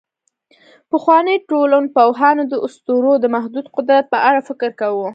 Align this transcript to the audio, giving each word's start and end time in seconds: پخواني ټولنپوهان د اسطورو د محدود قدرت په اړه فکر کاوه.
پخواني 0.91 1.35
ټولنپوهان 1.49 2.37
د 2.47 2.53
اسطورو 2.67 3.13
د 3.19 3.25
محدود 3.35 3.65
قدرت 3.75 4.05
په 4.13 4.17
اړه 4.27 4.39
فکر 4.49 4.69
کاوه. 4.79 5.07